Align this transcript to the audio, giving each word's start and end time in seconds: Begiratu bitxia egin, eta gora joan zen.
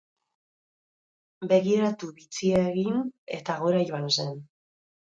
Begiratu 1.53 2.11
bitxia 2.23 2.65
egin, 2.73 3.07
eta 3.39 3.61
gora 3.65 3.89
joan 3.93 4.15
zen. 4.19 4.37